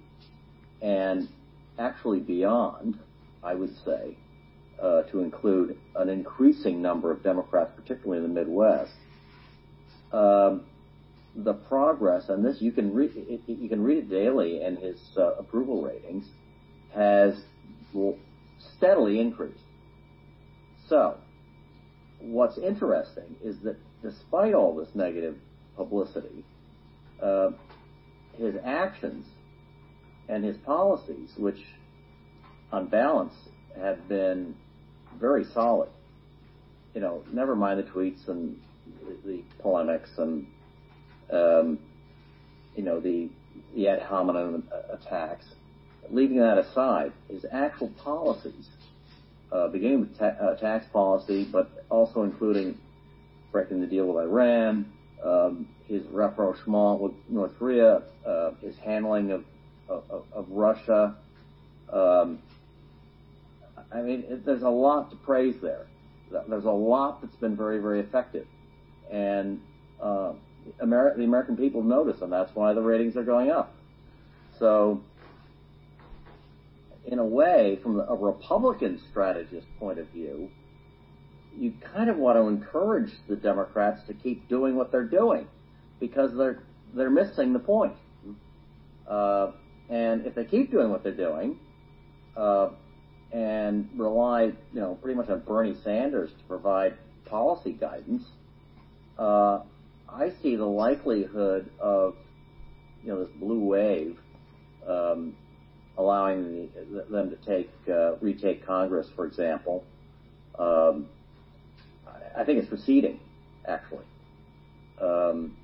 and 0.80 1.28
actually 1.78 2.20
beyond, 2.20 2.98
I 3.42 3.54
would 3.54 3.74
say, 3.84 4.16
uh, 4.80 5.02
to 5.04 5.20
include 5.20 5.78
an 5.96 6.08
increasing 6.08 6.80
number 6.80 7.10
of 7.10 7.22
Democrats, 7.22 7.72
particularly 7.74 8.24
in 8.24 8.34
the 8.34 8.40
Midwest. 8.40 8.92
Um, 10.12 10.64
the 11.34 11.54
progress, 11.54 12.28
and 12.28 12.44
this 12.44 12.60
you 12.60 12.72
can 12.72 12.92
read, 12.94 13.12
you 13.46 13.68
can 13.68 13.82
read 13.82 13.98
it 13.98 14.10
daily, 14.10 14.62
and 14.62 14.78
his 14.78 14.98
uh, 15.16 15.34
approval 15.34 15.82
ratings 15.82 16.24
has 16.94 17.34
steadily 18.76 19.20
increased. 19.20 19.60
So, 20.88 21.18
what's 22.20 22.58
interesting 22.58 23.36
is 23.42 23.58
that 23.60 23.76
despite 24.02 24.54
all 24.54 24.74
this 24.74 24.88
negative 24.94 25.36
publicity, 25.76 26.44
uh, 27.22 27.50
his 28.38 28.54
actions 28.64 29.26
and 30.28 30.44
his 30.44 30.56
policies, 30.58 31.30
which 31.36 31.64
on 32.72 32.86
balance 32.86 33.34
have 33.76 34.08
been 34.08 34.54
very 35.18 35.44
solid, 35.44 35.88
you 36.94 37.00
know, 37.00 37.22
never 37.32 37.56
mind 37.56 37.78
the 37.78 37.84
tweets 37.84 38.28
and 38.28 38.60
the, 39.24 39.42
polemics 39.60 40.10
and, 40.18 40.46
um, 41.32 41.78
you 42.76 42.82
know, 42.82 43.00
the, 43.00 43.28
the 43.74 43.88
ad 43.88 44.00
hominem 44.02 44.68
attacks, 44.90 45.44
leaving 46.10 46.38
that 46.38 46.58
aside, 46.58 47.12
his 47.28 47.44
actual 47.50 47.88
policies 47.98 48.68
uh, 49.50 49.68
beginning 49.68 50.00
with 50.00 50.18
ta- 50.18 50.36
uh, 50.40 50.54
tax 50.56 50.86
policy, 50.92 51.48
but 51.50 51.84
also 51.90 52.22
including 52.22 52.78
breaking 53.50 53.80
the 53.80 53.86
deal 53.86 54.06
with 54.06 54.16
Iran, 54.24 54.92
um, 55.24 55.68
his 55.88 56.02
rapprochement 56.10 57.00
with 57.00 57.12
North 57.28 57.58
Korea, 57.58 58.02
uh, 58.26 58.50
his 58.60 58.76
handling 58.78 59.32
of 59.32 59.44
of, 59.88 60.24
of 60.32 60.46
Russia. 60.50 61.16
Um, 61.92 62.40
I 63.90 64.02
mean, 64.02 64.24
it, 64.28 64.44
there's 64.44 64.62
a 64.62 64.68
lot 64.68 65.10
to 65.10 65.16
praise 65.16 65.56
there. 65.62 65.86
There's 66.46 66.66
a 66.66 66.70
lot 66.70 67.22
that's 67.22 67.36
been 67.36 67.56
very, 67.56 67.78
very 67.80 68.00
effective, 68.00 68.46
and 69.10 69.62
uh, 70.00 70.32
Ameri- 70.82 71.16
the 71.16 71.24
American 71.24 71.56
people 71.56 71.82
notice, 71.82 72.20
and 72.20 72.30
that's 72.30 72.54
why 72.54 72.74
the 72.74 72.82
ratings 72.82 73.16
are 73.16 73.22
going 73.22 73.50
up. 73.50 73.74
So, 74.58 75.00
in 77.06 77.18
a 77.18 77.24
way, 77.24 77.78
from 77.82 77.98
a 77.98 78.14
Republican 78.14 79.00
strategist 79.10 79.66
point 79.78 79.98
of 79.98 80.06
view, 80.08 80.50
you 81.56 81.72
kind 81.94 82.10
of 82.10 82.18
want 82.18 82.36
to 82.36 82.42
encourage 82.42 83.12
the 83.26 83.36
Democrats 83.36 84.02
to 84.08 84.12
keep 84.12 84.46
doing 84.50 84.76
what 84.76 84.92
they're 84.92 85.04
doing 85.04 85.48
because 86.00 86.36
they're 86.36 86.62
they're 86.94 87.10
missing 87.10 87.52
the 87.52 87.58
point. 87.58 87.94
Uh, 89.06 89.52
and 89.88 90.26
if 90.26 90.34
they 90.34 90.44
keep 90.44 90.70
doing 90.70 90.90
what 90.90 91.02
they're 91.02 91.12
doing, 91.12 91.58
uh, 92.36 92.70
and 93.32 93.88
rely, 93.96 94.44
you 94.44 94.80
know, 94.80 94.94
pretty 94.96 95.16
much 95.16 95.28
on 95.28 95.40
Bernie 95.40 95.76
Sanders 95.82 96.30
to 96.30 96.44
provide 96.44 96.94
policy 97.26 97.72
guidance, 97.72 98.24
uh, 99.18 99.60
I 100.08 100.32
see 100.42 100.56
the 100.56 100.66
likelihood 100.66 101.70
of, 101.80 102.16
you 103.02 103.10
know, 103.10 103.24
this 103.24 103.34
blue 103.38 103.60
wave 103.60 104.18
um, 104.86 105.34
allowing 105.96 106.70
the, 106.90 107.04
them 107.10 107.30
to 107.30 107.36
take 107.36 107.70
uh, 107.88 108.16
retake 108.16 108.64
Congress, 108.66 109.08
for 109.14 109.26
example. 109.26 109.84
Um, 110.58 111.06
I 112.36 112.44
think 112.44 112.62
it's 112.62 112.70
receding, 112.70 113.20
actually. 113.66 114.04
Um, 115.00 115.56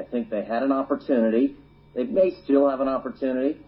I, 0.00 0.04
think 0.10 0.30
they 0.30 0.42
had 0.42 0.62
an 0.62 0.72
opportunity. 0.72 1.56
They 1.94 2.04
may 2.04 2.36
still 2.44 2.68
have 2.68 2.80
an 2.80 2.88
opportunity. 2.88 3.58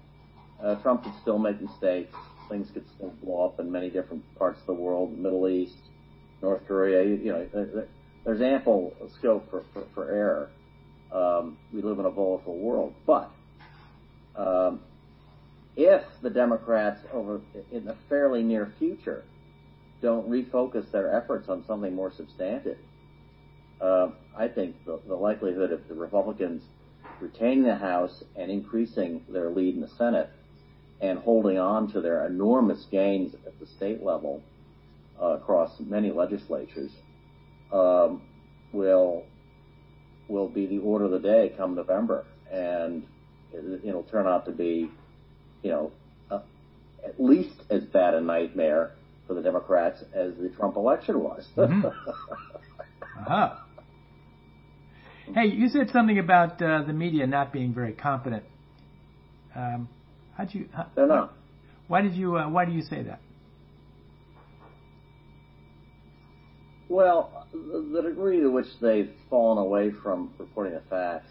Uh, 0.63 0.77
Trump 0.77 1.05
could 1.05 1.15
still 1.21 1.39
make 1.39 1.61
mistakes. 1.61 2.15
Things 2.49 2.71
could 2.73 2.85
still 2.97 3.13
blow 3.23 3.47
up 3.47 3.61
in 3.61 3.71
many 3.71 3.91
different 3.91 4.23
parts 4.37 4.61
of 4.61 4.67
the 4.67 4.75
world, 4.75 5.19
Middle 5.19 5.49
East, 5.49 5.77
North 6.41 6.67
Korea. 6.67 7.03
You, 7.05 7.15
you 7.17 7.33
know, 7.33 7.87
there's 8.25 8.41
ample 8.41 8.95
scope 9.19 9.51
for, 9.51 9.65
for, 9.73 9.85
for 9.95 10.11
error. 10.11 10.51
Um, 11.13 11.59
we 11.73 11.83
live 11.83 11.99
in 11.99 12.07
a 12.07 12.11
volatile 12.11 12.57
world, 12.57 12.95
but 13.07 13.31
um, 14.35 14.81
if 15.77 16.03
the 16.23 16.31
Democrats 16.31 17.01
over 17.13 17.41
in 17.71 17.85
the 17.85 17.97
fairly 18.09 18.43
near 18.43 18.73
future 18.79 19.25
don't 20.01 20.29
refocus 20.29 20.91
their 20.91 21.15
efforts 21.15 21.49
on 21.49 21.65
something 21.67 21.95
more 21.95 22.13
substantive, 22.17 22.79
uh, 22.79 22.92
I 23.83 24.49
think 24.49 24.85
the, 24.85 25.01
the 25.07 25.15
likelihood 25.15 25.73
of 25.73 25.87
the 25.89 25.95
Republicans 25.95 26.63
retaining 27.21 27.65
the 27.65 27.77
House 27.77 28.23
and 28.37 28.51
increasing 28.51 29.25
their 29.29 29.51
lead 29.51 29.75
in 29.75 29.81
the 29.81 29.91
Senate 29.99 30.31
and 31.01 31.19
holding 31.19 31.59
on 31.59 31.91
to 31.93 32.01
their 32.01 32.27
enormous 32.27 32.87
gains 32.91 33.35
at 33.47 33.59
the 33.61 33.67
state 33.67 34.03
level 34.03 34.43
uh, 35.21 35.35
across 35.35 35.79
many 35.81 36.11
legislatures 36.11 36.91
um, 37.73 38.23
will 38.73 39.25
will 40.29 40.49
be 40.49 40.67
the 40.67 40.79
order 40.79 41.05
of 41.05 41.11
the 41.11 41.19
day 41.19 41.53
come 41.57 41.75
November, 41.75 42.25
and 42.51 43.03
it, 43.53 43.85
will 43.85 44.05
turn 44.05 44.27
out 44.27 44.47
to 44.47 44.53
be, 44.53 44.91
you 45.63 45.71
know, 45.71 45.93
uh, 46.31 46.41
at 47.05 47.21
least 47.21 47.63
as 47.69 47.83
bad 47.85 48.15
a 48.15 48.21
nightmare 48.21 48.93
for 49.27 49.35
the 49.35 49.43
Democrats 49.43 50.03
as 50.15 50.33
the 50.37 50.49
Trump 50.51 50.77
election 50.77 51.21
was. 51.21 51.47
mm-hmm. 51.57 51.85
uh-huh. 53.27 53.57
Hey, 55.27 55.47
you 55.47 55.69
said 55.69 55.91
something 55.93 56.19
about 56.19 56.61
uh, 56.61 56.83
the 56.83 56.93
media 56.93 57.27
not 57.27 57.53
being 57.53 57.73
very 57.73 57.93
competent. 57.93 58.43
Um, 59.55 59.89
how'd 60.37 60.53
you? 60.53 60.69
How, 60.75 60.87
They're 60.95 61.07
not. 61.07 61.33
Why 61.87 62.03
did 62.03 62.15
you? 62.15 62.37
Uh, 62.37 62.49
why 62.49 62.65
do 62.65 62.73
you 62.73 62.83
say 62.83 63.03
that? 63.03 63.21
Well, 66.89 67.47
the 67.53 68.03
degree 68.03 68.41
to 68.41 68.51
which 68.51 68.67
they've 68.81 69.11
fallen 69.31 69.59
away 69.59 69.93
from 70.03 70.35
reporting 70.39 70.75
the 70.75 70.83
facts. 70.91 71.31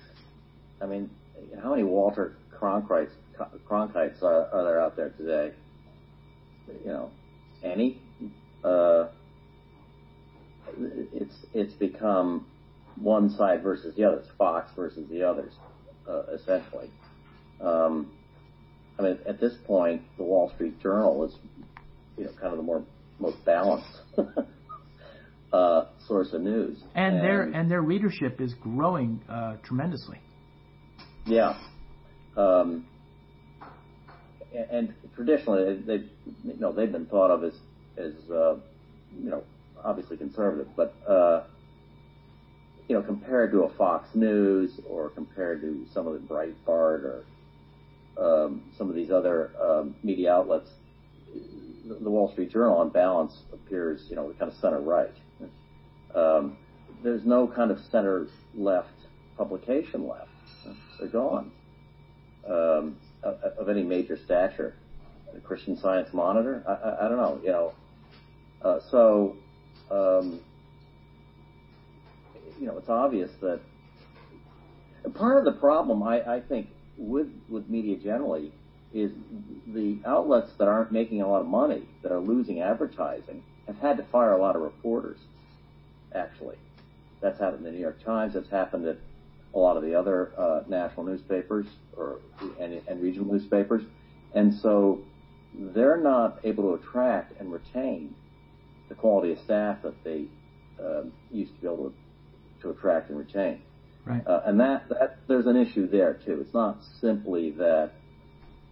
I 0.81 0.85
mean, 0.85 1.09
how 1.61 1.71
many 1.71 1.83
Walter 1.83 2.35
Cronkites, 2.59 3.11
Cronkites 3.69 4.23
are, 4.23 4.47
are 4.51 4.63
there 4.63 4.81
out 4.81 4.95
there 4.95 5.09
today? 5.09 5.53
You 6.67 6.91
know, 6.91 7.11
any? 7.63 8.01
Uh, 8.63 9.09
it's 10.77 11.35
it's 11.53 11.73
become 11.73 12.45
one 13.01 13.29
side 13.29 13.63
versus 13.63 13.95
the 13.95 14.03
other. 14.03 14.17
It's 14.17 14.29
Fox 14.37 14.69
versus 14.75 15.07
the 15.09 15.23
others, 15.23 15.53
uh, 16.07 16.23
essentially. 16.33 16.89
Um, 17.61 18.11
I 18.99 19.03
mean, 19.03 19.19
at 19.27 19.39
this 19.39 19.53
point, 19.65 20.01
the 20.17 20.23
Wall 20.23 20.51
Street 20.55 20.79
Journal 20.81 21.23
is, 21.25 21.33
you 22.17 22.25
know, 22.25 22.31
kind 22.39 22.53
of 22.53 22.57
the 22.57 22.63
more 22.63 22.83
most 23.19 23.43
balanced 23.45 23.87
uh, 25.53 25.85
source 26.07 26.33
of 26.33 26.41
news. 26.41 26.77
And, 26.95 27.15
and, 27.15 27.23
their 27.23 27.41
and 27.43 27.71
their 27.71 27.81
readership 27.81 28.41
is 28.41 28.53
growing 28.61 29.21
uh, 29.29 29.57
tremendously. 29.63 30.19
Yeah. 31.25 31.57
Um, 32.35 32.87
and, 34.53 34.69
and 34.71 34.93
traditionally, 35.15 35.81
they've 35.85 36.09
you 36.43 36.59
know 36.59 36.71
they've 36.71 36.91
been 36.91 37.05
thought 37.05 37.31
of 37.31 37.43
as 37.43 37.53
as 37.97 38.13
uh, 38.29 38.55
you 39.17 39.29
know 39.29 39.43
obviously 39.83 40.17
conservative, 40.17 40.67
but 40.75 40.93
uh, 41.07 41.43
you 42.87 42.95
know, 42.95 43.01
compared 43.01 43.51
to 43.51 43.63
a 43.63 43.69
Fox 43.75 44.09
News 44.15 44.79
or 44.89 45.09
compared 45.09 45.61
to 45.61 45.85
some 45.93 46.07
of 46.07 46.13
the 46.13 46.19
Breitbart 46.19 47.03
or 47.03 47.23
um, 48.17 48.63
some 48.77 48.89
of 48.89 48.95
these 48.95 49.11
other 49.11 49.51
um, 49.61 49.95
media 50.03 50.33
outlets, 50.33 50.69
the, 51.85 52.09
Wall 52.09 52.31
Street 52.31 52.51
Journal, 52.51 52.77
on 52.77 52.89
balance, 52.89 53.33
appears, 53.53 54.05
you 54.09 54.15
know, 54.15 54.33
kind 54.37 54.51
of 54.51 54.57
center 54.59 54.81
right. 54.81 55.13
Um, 56.13 56.57
there's 57.03 57.25
no 57.25 57.47
kind 57.47 57.71
of 57.71 57.79
center 57.91 58.27
left 58.53 58.89
publication 59.37 60.07
left. 60.07 60.27
They're 60.99 61.07
gone 61.07 61.51
um, 62.47 62.97
of, 63.23 63.69
any 63.69 63.83
major 63.83 64.17
stature. 64.17 64.75
The 65.33 65.39
Christian 65.39 65.77
Science 65.77 66.09
Monitor, 66.13 66.63
I, 66.67 66.71
I, 66.71 67.05
I 67.05 67.09
don't 67.09 67.17
know, 67.17 67.39
you 67.43 67.51
know. 67.51 67.73
Uh, 68.61 68.79
so 68.91 69.37
um, 69.89 70.41
it's 72.81 72.89
obvious 72.89 73.29
that 73.41 73.59
part 75.13 75.37
of 75.37 75.45
the 75.45 75.59
problem, 75.59 76.01
I, 76.01 76.21
I 76.21 76.41
think, 76.41 76.67
with 76.97 77.27
with 77.47 77.69
media 77.69 77.95
generally, 77.97 78.51
is 78.93 79.11
the 79.67 79.99
outlets 80.05 80.51
that 80.57 80.67
aren't 80.67 80.91
making 80.91 81.21
a 81.21 81.27
lot 81.27 81.41
of 81.41 81.47
money, 81.47 81.83
that 82.01 82.11
are 82.11 82.19
losing 82.19 82.61
advertising, 82.61 83.43
have 83.67 83.77
had 83.77 83.97
to 83.97 84.03
fire 84.03 84.33
a 84.33 84.41
lot 84.41 84.55
of 84.55 84.63
reporters. 84.63 85.19
Actually, 86.13 86.57
that's 87.21 87.39
happened 87.39 87.59
in 87.59 87.65
the 87.65 87.71
New 87.71 87.79
York 87.79 88.03
Times. 88.03 88.33
That's 88.33 88.49
happened 88.49 88.87
at 88.87 88.97
a 89.53 89.59
lot 89.59 89.77
of 89.77 89.83
the 89.83 89.93
other 89.93 90.31
uh, 90.37 90.63
national 90.67 91.05
newspapers 91.05 91.67
or 91.95 92.19
and, 92.59 92.81
and 92.87 93.01
regional 93.01 93.31
newspapers, 93.31 93.83
and 94.33 94.53
so 94.53 95.01
they're 95.53 95.97
not 95.97 96.39
able 96.43 96.63
to 96.63 96.83
attract 96.83 97.39
and 97.39 97.51
retain 97.51 98.15
the 98.89 98.95
quality 98.95 99.33
of 99.33 99.39
staff 99.39 99.83
that 99.83 100.03
they 100.03 100.25
uh, 100.83 101.03
used 101.31 101.53
to 101.55 101.61
be 101.61 101.67
able 101.67 101.89
to 101.89 101.93
to 102.61 102.69
attract 102.69 103.09
and 103.09 103.19
retain. 103.19 103.61
Right. 104.05 104.25
Uh, 104.25 104.41
and 104.45 104.59
that, 104.59 104.89
that 104.89 105.17
there's 105.27 105.45
an 105.45 105.55
issue 105.55 105.87
there 105.87 106.19
too. 106.25 106.39
It's 106.41 106.53
not 106.53 106.79
simply 106.99 107.51
that 107.51 107.91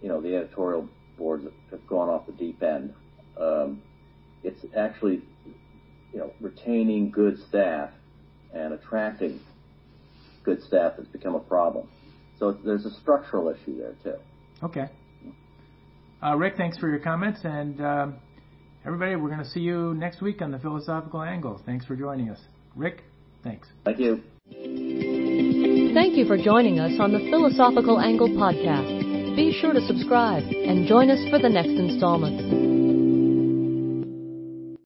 you 0.01 0.09
know 0.09 0.21
the 0.21 0.35
editorial 0.35 0.89
boards 1.17 1.45
have 1.71 1.85
gone 1.87 2.09
off 2.09 2.25
the 2.25 2.31
deep 2.33 2.63
end. 2.63 2.93
Um, 3.39 3.81
it's 4.43 4.65
actually 4.75 5.21
you 6.13 6.19
know 6.19 6.33
retaining 6.41 7.11
good 7.11 7.37
staff 7.47 7.91
and 8.53 8.73
attracting 8.73 9.39
good 10.43 10.63
staff 10.63 10.95
has 10.95 11.05
become 11.07 11.35
a 11.35 11.39
problem. 11.39 11.87
So 12.39 12.57
there's 12.65 12.85
a 12.85 12.91
structural 13.01 13.49
issue 13.49 13.77
there 13.77 13.95
too. 14.03 14.19
Okay. 14.63 14.87
Uh, 16.23 16.35
Rick, 16.35 16.55
thanks 16.57 16.77
for 16.77 16.89
your 16.89 16.99
comments, 16.99 17.39
and 17.43 17.79
um, 17.79 18.15
everybody, 18.85 19.15
we're 19.15 19.29
going 19.29 19.43
to 19.43 19.49
see 19.49 19.61
you 19.61 19.93
next 19.93 20.21
week 20.21 20.41
on 20.41 20.51
the 20.51 20.59
Philosophical 20.59 21.21
Angle. 21.21 21.61
Thanks 21.65 21.85
for 21.85 21.95
joining 21.95 22.29
us, 22.29 22.39
Rick. 22.75 23.03
Thanks. 23.43 23.67
Thank 23.85 23.99
you. 23.99 24.21
Thank 25.93 26.15
you 26.15 26.25
for 26.25 26.37
joining 26.37 26.79
us 26.79 26.99
on 26.99 27.11
the 27.11 27.19
Philosophical 27.31 27.99
Angle 27.99 28.29
podcast. 28.29 29.35
Be 29.35 29.57
sure 29.59 29.73
to 29.73 29.81
subscribe 29.87 30.43
and 30.43 30.87
join 30.87 31.09
us 31.09 31.29
for 31.29 31.39
the 31.39 31.49
next 31.49 31.69
installment. 31.69 32.78